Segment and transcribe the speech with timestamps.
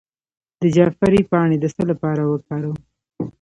[0.59, 2.77] د جعفری پاڼې د څه لپاره وکاروم؟